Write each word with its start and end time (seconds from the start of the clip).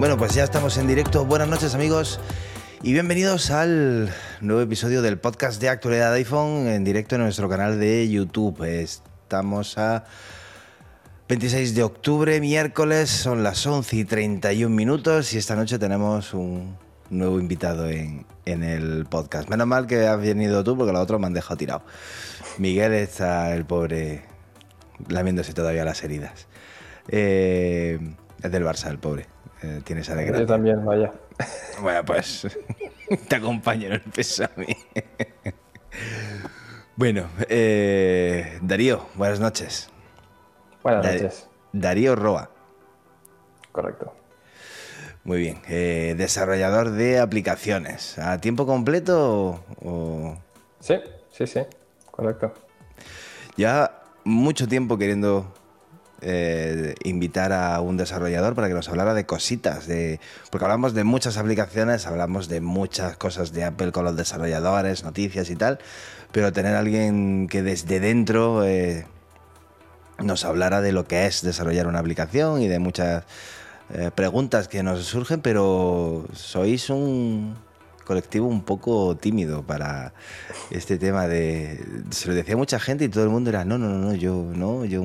Bueno, 0.00 0.16
pues 0.16 0.32
ya 0.32 0.44
estamos 0.44 0.78
en 0.78 0.86
directo. 0.86 1.26
Buenas 1.26 1.46
noches 1.46 1.74
amigos 1.74 2.20
y 2.82 2.94
bienvenidos 2.94 3.50
al 3.50 4.10
nuevo 4.40 4.62
episodio 4.62 5.02
del 5.02 5.18
podcast 5.18 5.60
de 5.60 5.68
actualidad 5.68 6.10
de 6.12 6.16
iPhone 6.20 6.68
en 6.68 6.84
directo 6.84 7.16
en 7.16 7.20
nuestro 7.20 7.50
canal 7.50 7.78
de 7.78 8.08
YouTube. 8.08 8.64
Estamos 8.64 9.76
a 9.76 10.04
26 11.30 11.76
de 11.76 11.84
octubre, 11.84 12.40
miércoles, 12.40 13.08
son 13.08 13.44
las 13.44 13.64
11 13.64 13.94
y 13.98 14.04
31 14.04 14.74
minutos 14.74 15.32
y 15.32 15.38
esta 15.38 15.54
noche 15.54 15.78
tenemos 15.78 16.34
un 16.34 16.76
nuevo 17.08 17.38
invitado 17.38 17.88
en, 17.88 18.26
el 18.44 19.06
podcast. 19.08 19.48
Menos 19.48 19.68
mal 19.68 19.86
que 19.86 20.08
has 20.08 20.20
venido 20.20 20.64
tú 20.64 20.76
porque 20.76 20.92
los 20.92 21.00
otros 21.00 21.20
me 21.20 21.28
han 21.28 21.32
dejado 21.32 21.56
tirado. 21.56 21.82
Miguel 22.58 22.94
está 22.94 23.54
el 23.54 23.64
pobre 23.64 24.24
lamiéndose 25.06 25.52
todavía 25.52 25.84
las 25.84 26.02
heridas. 26.02 26.48
Eh, 27.06 28.00
es 28.42 28.50
del 28.50 28.64
Barça, 28.64 28.90
el 28.90 28.98
pobre. 28.98 29.26
Eh, 29.62 29.82
tienes 29.84 30.10
alegría. 30.10 30.40
Yo 30.40 30.46
también, 30.46 30.84
vaya. 30.84 31.12
Bueno, 31.80 32.04
pues 32.06 32.48
te 33.28 33.36
acompaño 33.36 33.86
en 33.86 33.92
el 33.92 34.00
pésame. 34.00 34.76
bueno, 36.96 37.28
eh, 37.48 38.58
Darío, 38.62 39.06
buenas 39.14 39.38
noches. 39.38 39.90
Buenas 40.82 41.04
noches. 41.04 41.48
Darío 41.72 42.16
Roa. 42.16 42.50
Correcto. 43.72 44.14
Muy 45.24 45.38
bien. 45.38 45.60
Eh, 45.68 46.14
desarrollador 46.16 46.90
de 46.92 47.18
aplicaciones. 47.18 48.18
¿A 48.18 48.40
tiempo 48.40 48.66
completo 48.66 49.62
o...? 49.82 50.36
Sí, 50.80 50.94
sí, 51.30 51.46
sí. 51.46 51.60
Correcto. 52.10 52.54
Ya 53.56 54.02
mucho 54.24 54.66
tiempo 54.66 54.96
queriendo 54.96 55.52
eh, 56.22 56.94
invitar 57.04 57.52
a 57.52 57.80
un 57.80 57.96
desarrollador 57.96 58.54
para 58.54 58.68
que 58.68 58.74
nos 58.74 58.88
hablara 58.88 59.14
de 59.14 59.26
cositas, 59.26 59.86
de, 59.86 60.20
porque 60.50 60.64
hablamos 60.64 60.94
de 60.94 61.04
muchas 61.04 61.36
aplicaciones, 61.36 62.06
hablamos 62.06 62.48
de 62.48 62.60
muchas 62.60 63.16
cosas 63.16 63.52
de 63.52 63.64
Apple 63.64 63.92
con 63.92 64.04
los 64.04 64.16
desarrolladores, 64.16 65.04
noticias 65.04 65.50
y 65.50 65.56
tal, 65.56 65.78
pero 66.32 66.52
tener 66.52 66.74
a 66.74 66.78
alguien 66.78 67.48
que 67.48 67.62
desde 67.62 68.00
dentro 68.00 68.64
eh, 68.64 69.06
nos 70.22 70.44
hablara 70.44 70.80
de 70.80 70.92
lo 70.92 71.04
que 71.04 71.26
es 71.26 71.42
desarrollar 71.42 71.86
una 71.86 71.98
aplicación 71.98 72.62
y 72.62 72.68
de 72.68 72.78
muchas 72.78 73.24
eh, 73.92 74.10
preguntas 74.14 74.68
que 74.68 74.82
nos 74.82 75.04
surgen, 75.04 75.40
pero 75.40 76.26
sois 76.32 76.90
un 76.90 77.56
colectivo 78.04 78.46
un 78.46 78.62
poco 78.62 79.16
tímido 79.16 79.62
para 79.62 80.12
este 80.70 80.98
tema 80.98 81.28
de 81.28 81.84
se 82.10 82.28
lo 82.28 82.34
decía 82.34 82.56
mucha 82.56 82.80
gente 82.80 83.04
y 83.04 83.08
todo 83.08 83.22
el 83.22 83.30
mundo 83.30 83.50
era 83.50 83.64
no 83.64 83.78
no 83.78 83.88
no 83.88 84.14
yo 84.14 84.50
no 84.52 84.84
yo 84.84 85.04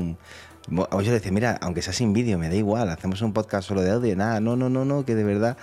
yo 0.69 1.01
le 1.01 1.11
decía, 1.11 1.31
mira, 1.31 1.57
aunque 1.61 1.81
sea 1.81 1.93
sin 1.93 2.13
vídeo, 2.13 2.37
me 2.37 2.49
da 2.49 2.55
igual, 2.55 2.89
hacemos 2.89 3.21
un 3.21 3.33
podcast 3.33 3.67
solo 3.67 3.81
de 3.81 3.91
audio, 3.91 4.15
nada, 4.15 4.39
no, 4.39 4.55
no, 4.55 4.69
no, 4.69 4.83
no, 4.85 5.05
que 5.05 5.13
de 5.15 5.23
verdad, 5.23 5.57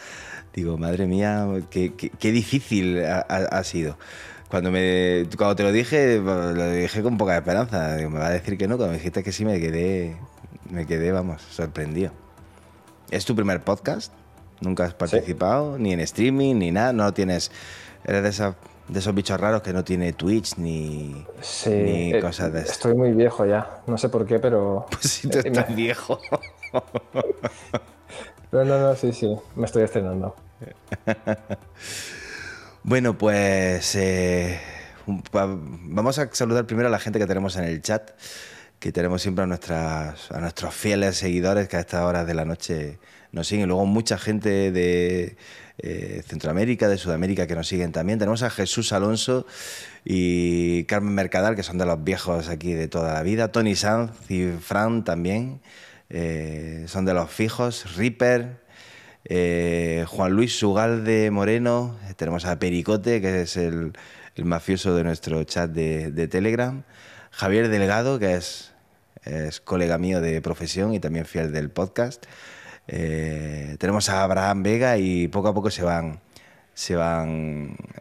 digo, 0.54 0.78
madre 0.78 1.06
mía, 1.06 1.46
qué, 1.70 1.92
qué, 1.94 2.32
difícil 2.32 3.04
ha, 3.04 3.64
sido. 3.64 3.98
Cuando, 4.52 4.70
me, 4.70 5.26
cuando 5.38 5.56
te 5.56 5.62
lo 5.62 5.72
dije, 5.72 6.18
lo 6.18 6.70
dije 6.72 7.02
con 7.02 7.16
poca 7.16 7.38
esperanza, 7.38 7.96
me 7.96 8.18
va 8.18 8.26
a 8.26 8.30
decir 8.32 8.58
que 8.58 8.68
no, 8.68 8.76
cuando 8.76 8.92
me 8.92 8.98
dijiste 8.98 9.22
que 9.22 9.32
sí, 9.32 9.46
me 9.46 9.58
quedé, 9.58 10.14
me 10.68 10.84
quedé, 10.84 11.10
vamos, 11.10 11.40
sorprendido. 11.40 12.12
¿Es 13.10 13.24
tu 13.24 13.34
primer 13.34 13.62
podcast? 13.62 14.12
¿Nunca 14.60 14.84
has 14.84 14.92
participado? 14.92 15.78
Ni 15.78 15.94
en 15.94 16.00
streaming, 16.00 16.56
ni 16.56 16.70
nada, 16.70 16.92
no 16.92 17.14
tienes, 17.14 17.50
eres 18.04 18.22
de 18.24 18.28
esa 18.28 18.56
de 18.88 18.98
esos 18.98 19.14
bichos 19.14 19.40
raros 19.40 19.62
que 19.62 19.72
no 19.72 19.84
tiene 19.84 20.12
Twitch 20.12 20.58
ni, 20.58 21.24
ni 21.64 22.12
eh, 22.12 22.20
cosas 22.20 22.52
de 22.52 22.60
eso. 22.60 22.72
Estoy 22.72 22.94
muy 22.94 23.12
viejo 23.12 23.46
ya, 23.46 23.80
no 23.86 23.96
sé 23.96 24.10
por 24.10 24.26
qué, 24.26 24.38
pero. 24.38 24.84
Pues 24.90 25.04
si 25.04 25.28
tú 25.28 25.38
estás 25.38 25.74
viejo. 25.74 26.20
no, 28.52 28.64
no, 28.66 28.78
no, 28.78 28.94
sí, 28.96 29.14
sí, 29.14 29.34
me 29.56 29.64
estoy 29.64 29.84
estrenando. 29.84 30.36
bueno, 32.84 33.16
pues 33.16 33.94
eh, 33.94 34.60
vamos 35.06 36.18
a 36.18 36.28
saludar 36.32 36.66
primero 36.66 36.88
a 36.88 36.90
la 36.90 36.98
gente 36.98 37.20
que 37.20 37.26
tenemos 37.26 37.56
en 37.56 37.64
el 37.64 37.80
chat, 37.80 38.10
que 38.80 38.90
tenemos 38.90 39.22
siempre 39.22 39.44
a, 39.44 40.14
nuestros 40.40 40.74
fieles 40.74 41.16
seguidores 41.16 41.68
que 41.68 41.76
a 41.76 41.80
estas 41.80 42.02
horas 42.02 42.26
de 42.26 42.34
la 42.34 42.44
noche 42.44 42.98
nos 43.30 43.46
siguen. 43.46 43.68
Luego 43.68 43.86
mucha 43.86 44.18
gente 44.18 44.72
de 44.72 45.36
eh, 45.78 46.24
Centroamérica, 46.26 46.88
de 46.88 46.98
Sudamérica 46.98 47.46
que 47.46 47.54
nos 47.54 47.68
siguen 47.68 47.92
también. 47.92 48.18
Tenemos 48.18 48.42
a 48.42 48.50
Jesús 48.50 48.92
Alonso 48.92 49.46
y 50.04 50.82
Carmen 50.84 51.14
Mercadal, 51.14 51.54
que 51.54 51.62
son 51.62 51.78
de 51.78 51.86
los 51.86 52.02
viejos 52.02 52.48
aquí 52.48 52.72
de 52.72 52.88
toda 52.88 53.14
la 53.14 53.22
vida. 53.22 53.52
Tony 53.52 53.76
Sanz 53.76 54.10
y 54.28 54.48
Fran 54.60 55.04
también 55.04 55.60
eh, 56.10 56.84
son 56.88 57.04
de 57.04 57.14
los 57.14 57.30
fijos. 57.30 57.96
Ripper, 57.96 58.60
Juan 60.08 60.32
Luis 60.32 60.58
Sugalde 60.58 61.30
Moreno. 61.30 61.96
Tenemos 62.16 62.44
a 62.44 62.58
Pericote, 62.58 63.20
que 63.20 63.42
es 63.42 63.56
el, 63.56 63.92
mafioso 64.36 64.94
de 64.94 65.04
nuestro 65.04 65.42
chat 65.44 65.70
de, 65.70 66.28
Telegram. 66.28 66.82
Javier 67.30 67.68
Delgado, 67.68 68.18
que 68.18 68.34
es, 68.34 68.72
colega 69.64 69.98
mío 69.98 70.20
de 70.20 70.40
profesión 70.42 70.94
y 70.94 71.00
también 71.00 71.26
fiel 71.26 71.52
del 71.52 71.70
podcast. 71.70 72.26
Eh, 72.88 73.76
tenemos 73.78 74.08
a 74.08 74.22
Abraham 74.24 74.62
Vega 74.62 74.98
y 74.98 75.28
poco 75.28 75.48
a 75.48 75.54
poco 75.54 75.70
se 75.70 75.82
van, 75.82 76.20
se 76.74 76.96
van 76.96 77.76